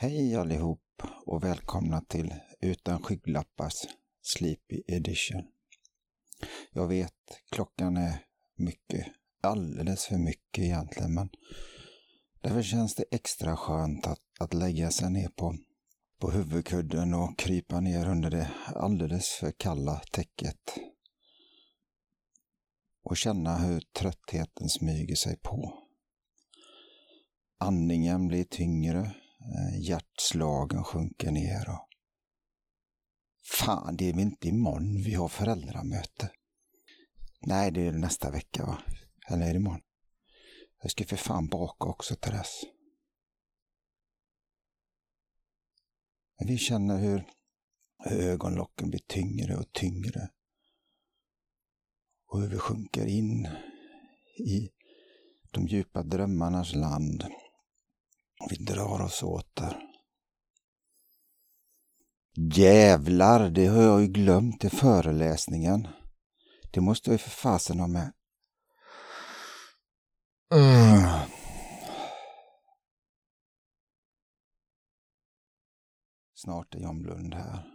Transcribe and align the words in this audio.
Hej 0.00 0.36
allihop 0.36 1.02
och 1.26 1.44
välkomna 1.44 2.00
till 2.00 2.34
Utan 2.60 3.02
skygglappars 3.02 3.74
Sleepy 4.22 4.82
Edition. 4.86 5.42
Jag 6.70 6.88
vet, 6.88 7.14
klockan 7.50 7.96
är 7.96 8.24
mycket, 8.56 9.06
alldeles 9.42 10.06
för 10.06 10.18
mycket 10.18 10.64
egentligen, 10.64 11.14
men 11.14 11.28
därför 12.40 12.62
känns 12.62 12.94
det 12.94 13.04
extra 13.10 13.56
skönt 13.56 14.06
att, 14.06 14.22
att 14.40 14.54
lägga 14.54 14.90
sig 14.90 15.10
ner 15.10 15.28
på, 15.28 15.56
på 16.18 16.30
huvudkudden 16.30 17.14
och 17.14 17.38
krypa 17.38 17.80
ner 17.80 18.08
under 18.08 18.30
det 18.30 18.50
alldeles 18.66 19.28
för 19.28 19.52
kalla 19.52 20.00
täcket 20.12 20.78
och 23.04 23.16
känna 23.16 23.58
hur 23.58 23.80
tröttheten 23.80 24.68
smyger 24.68 25.16
sig 25.16 25.36
på. 25.36 25.82
Andningen 27.58 28.28
blir 28.28 28.44
tyngre 28.44 29.14
hjärtslagen 29.80 30.84
sjunker 30.84 31.30
ner 31.30 31.68
och 31.70 31.88
Fan, 33.50 33.96
det 33.96 34.08
är 34.08 34.12
väl 34.12 34.20
inte 34.20 34.48
imorgon 34.48 35.02
vi 35.02 35.14
har 35.14 35.28
föräldramöte? 35.28 36.30
Nej, 37.40 37.70
det 37.70 37.86
är 37.86 37.92
nästa 37.92 38.30
vecka 38.30 38.66
va? 38.66 38.82
Eller 39.28 39.46
är 39.46 39.52
det 39.52 39.56
imorgon? 39.56 39.80
Jag 40.82 40.90
ska 40.90 41.04
för 41.04 41.16
fan 41.16 41.48
baka 41.48 41.88
också 41.88 42.16
till 42.16 42.32
dess. 42.32 42.62
Vi 46.46 46.58
känner 46.58 46.98
hur 46.98 47.24
ögonlocken 48.04 48.90
blir 48.90 49.00
tyngre 49.00 49.56
och 49.56 49.72
tyngre. 49.72 50.28
Och 52.26 52.40
hur 52.40 52.48
vi 52.48 52.58
sjunker 52.58 53.06
in 53.06 53.48
i 54.38 54.70
de 55.50 55.66
djupa 55.66 56.02
drömmarnas 56.02 56.74
land. 56.74 57.24
Vi 58.50 58.56
drar 58.56 59.00
oss 59.00 59.22
åter. 59.22 59.88
Jävlar, 62.54 63.50
det 63.50 63.66
har 63.66 63.82
jag 63.82 64.00
ju 64.00 64.06
glömt 64.06 64.64
i 64.64 64.70
föreläsningen. 64.70 65.88
Det 66.72 66.80
måste 66.80 67.10
jag 67.10 67.14
ju 67.14 67.18
för 67.18 67.30
fasen 67.30 67.80
ha 67.80 67.86
med. 67.86 68.12
Mm. 70.54 71.28
Snart 76.34 76.74
är 76.74 76.78
John 76.78 77.02
Blund 77.02 77.34
här. 77.34 77.74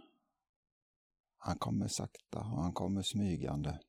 Han 1.38 1.58
kommer 1.58 1.88
sakta 1.88 2.38
och 2.38 2.62
han 2.62 2.72
kommer 2.72 3.02
smygande. 3.02 3.80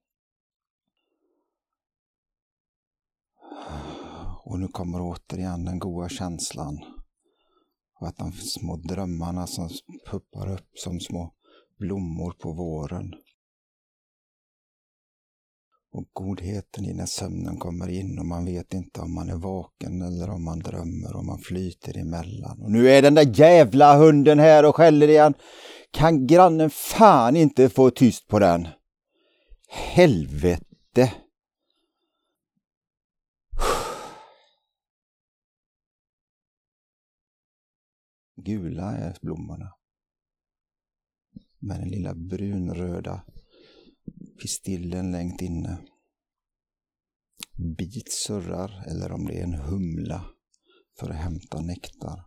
Och 4.46 4.60
nu 4.60 4.68
kommer 4.68 5.02
återigen 5.02 5.66
den 5.66 5.80
goda 5.80 6.10
känslan. 6.10 6.80
Och 8.00 8.08
att 8.08 8.18
de 8.18 8.32
små 8.32 8.78
drömmarna 8.78 9.48
som 9.48 9.70
puppar 10.12 10.54
upp 10.54 10.70
som 10.76 11.00
små 11.00 11.34
blommor 11.80 12.32
på 12.32 12.54
våren. 12.54 13.14
Och 15.92 16.06
godheten 16.14 16.86
i 16.86 16.94
när 16.94 17.06
sömnen 17.06 17.58
kommer 17.58 17.90
in 17.90 18.20
och 18.20 18.26
man 18.26 18.46
vet 18.46 18.74
inte 18.74 19.02
om 19.02 19.14
man 19.14 19.30
är 19.30 19.36
vaken 19.36 20.02
eller 20.02 20.30
om 20.30 20.44
man 20.44 20.60
drömmer 20.60 21.16
och 21.16 21.26
man 21.26 21.40
flyter 21.40 21.98
emellan. 21.98 22.62
Och 22.62 22.72
nu 22.72 22.90
är 22.90 23.02
den 23.02 23.16
där 23.16 23.40
jävla 23.40 23.98
hunden 23.98 24.40
här 24.40 24.66
och 24.66 24.76
skäller 24.76 25.08
igen. 25.08 25.34
Kan 25.92 26.28
grannen 26.28 26.70
fan 26.70 27.36
inte 27.36 27.70
få 27.70 27.90
tyst 27.90 28.28
på 28.28 28.40
den? 28.40 28.68
Helvete! 29.70 31.14
Gula 38.36 38.98
är 38.98 39.18
blommorna. 39.22 39.74
Med 41.60 41.80
den 41.80 41.90
lilla 41.90 42.16
brunröda 42.16 43.26
pistillen 44.42 45.12
längt 45.12 45.42
inne. 45.42 45.78
Bit 47.78 48.12
surrar, 48.12 48.84
eller 48.88 49.12
om 49.12 49.26
det 49.26 49.40
är 49.40 49.44
en 49.44 49.54
humla, 49.54 50.26
för 51.00 51.10
att 51.10 51.16
hämta 51.16 51.62
nektar 51.62 52.26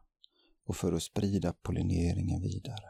och 0.64 0.76
för 0.76 0.92
att 0.92 1.02
sprida 1.02 1.52
pollineringen 1.52 2.42
vidare. 2.42 2.84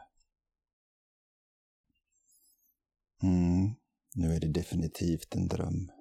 Mm, 3.23 3.75
nu 4.15 4.33
är 4.33 4.39
det 4.39 4.47
definitivt 4.47 5.35
en 5.35 5.47
dröm. 5.47 5.91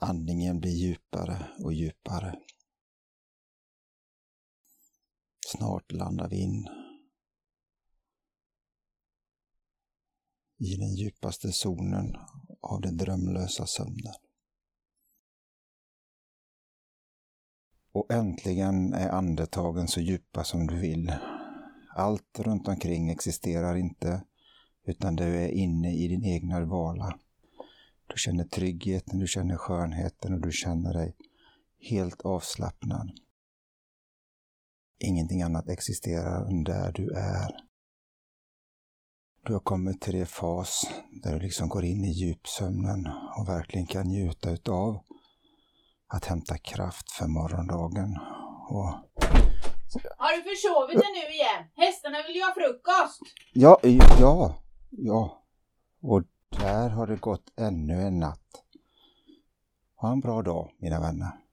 Andningen 0.00 0.60
blir 0.60 0.70
djupare 0.70 1.46
och 1.58 1.72
djupare. 1.72 2.34
Snart 5.56 5.92
landar 5.92 6.28
vi 6.28 6.36
in 6.36 6.68
i 10.58 10.76
den 10.76 10.94
djupaste 10.94 11.52
zonen 11.52 12.16
av 12.60 12.80
den 12.80 12.96
drömlösa 12.96 13.66
sömnen. 13.66 14.14
Och 17.92 18.12
äntligen 18.12 18.94
är 18.94 19.08
andetagen 19.08 19.88
så 19.88 20.00
djupa 20.00 20.44
som 20.44 20.66
du 20.66 20.78
vill. 20.80 21.12
Allt 21.96 22.38
runt 22.38 22.68
omkring 22.68 23.10
existerar 23.10 23.76
inte, 23.76 24.24
utan 24.84 25.16
du 25.16 25.24
är 25.24 25.48
inne 25.48 25.94
i 25.94 26.08
din 26.08 26.24
egna 26.24 26.64
vala. 26.64 27.18
Du 28.06 28.14
känner 28.16 28.44
tryggheten, 28.44 29.18
du 29.18 29.26
känner 29.26 29.56
skönheten 29.56 30.34
och 30.34 30.40
du 30.40 30.52
känner 30.52 30.92
dig 30.92 31.16
helt 31.78 32.20
avslappnad. 32.20 33.23
Ingenting 34.98 35.42
annat 35.42 35.68
existerar 35.68 36.46
än 36.50 36.64
där 36.64 36.92
du 36.92 37.10
är. 37.10 37.50
Du 39.46 39.52
har 39.52 39.60
kommit 39.60 40.00
till 40.00 40.18
det 40.18 40.26
fas 40.26 40.86
där 41.22 41.32
du 41.32 41.40
liksom 41.40 41.68
går 41.68 41.84
in 41.84 42.04
i 42.04 42.10
djupsömnen 42.10 43.06
och 43.38 43.48
verkligen 43.48 43.86
kan 43.86 44.06
njuta 44.06 44.50
utav 44.50 45.04
att 46.08 46.24
hämta 46.24 46.58
kraft 46.58 47.10
för 47.10 47.26
morgondagen. 47.26 48.16
Och... 48.68 48.88
Har 50.16 50.36
du 50.36 50.42
försovit 50.42 50.98
dig 50.98 51.12
nu 51.12 51.34
igen? 51.34 51.64
Hästarna 51.76 52.22
vill 52.26 52.36
ju 52.36 52.42
ha 52.42 52.54
frukost! 52.54 53.20
Ja, 53.52 53.78
ja, 54.20 54.54
ja. 54.90 55.42
Och 56.00 56.22
där 56.50 56.88
har 56.88 57.06
det 57.06 57.16
gått 57.16 57.52
ännu 57.56 58.02
en 58.02 58.18
natt. 58.18 58.64
Ha 59.96 60.12
en 60.12 60.20
bra 60.20 60.42
dag, 60.42 60.70
mina 60.78 61.00
vänner. 61.00 61.43